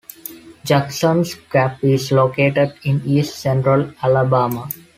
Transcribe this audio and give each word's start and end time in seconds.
Jackson's 0.65 1.35
Gap 1.35 1.83
is 1.83 2.11
located 2.11 2.73
in 2.81 3.03
east- 3.05 3.37
central 3.37 3.93
Alabama. 4.01 4.67